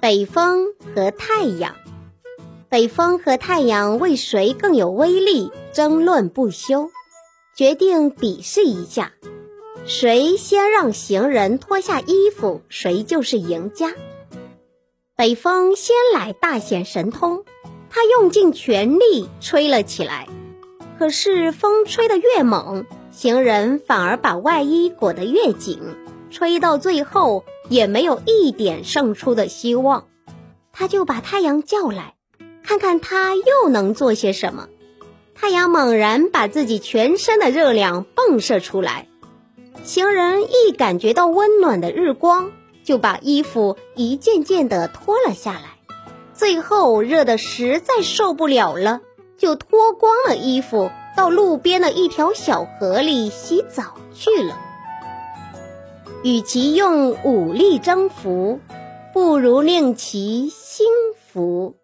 [0.00, 1.74] 北风和太阳，
[2.68, 6.88] 北风和太阳为谁更有威力争论不休，
[7.56, 9.12] 决定比试一下，
[9.86, 13.92] 谁先让行人脱下衣服，谁就是赢家。
[15.16, 17.44] 北风先来大显神通，
[17.90, 20.28] 他用尽全力吹了起来，
[20.96, 25.80] 可是风吹得越猛，行人反而把外衣裹得越紧。
[26.30, 30.04] 吹到最后也没有一点胜出的希望，
[30.72, 32.14] 他就把太阳叫来，
[32.62, 34.68] 看看他又能做些什么。
[35.34, 39.06] 太阳猛然把自己全身的热量迸射出来，
[39.84, 42.50] 行人一感觉到温暖的日光，
[42.84, 45.78] 就把衣服一件件的脱了下来，
[46.34, 49.00] 最后热得实在受不了了，
[49.36, 54.58] 就脱光了衣服，到路边的一条小河里洗澡去了。
[56.24, 58.58] 与其用武力征服，
[59.14, 61.76] 不如令其心服。